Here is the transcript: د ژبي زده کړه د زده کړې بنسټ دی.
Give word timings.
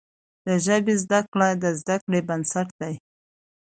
د 0.45 0.47
ژبي 0.65 0.95
زده 1.03 1.19
کړه 1.31 1.49
د 1.63 1.65
زده 1.79 1.95
کړې 2.05 2.19
بنسټ 2.27 2.67
دی. 2.81 2.95